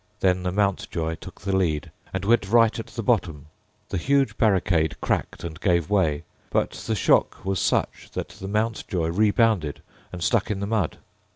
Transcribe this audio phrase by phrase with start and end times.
[0.21, 3.45] Then the Mountjoy took the lead, and went right at the bottom.
[3.89, 9.09] The huge barricade cracked and gave way: but the shock was such that the Mountjoy
[9.09, 10.97] rebounded, and stuck in the mud.